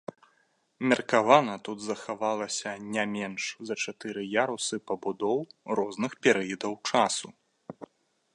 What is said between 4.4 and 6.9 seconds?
ярусы пабудоў розных перыядаў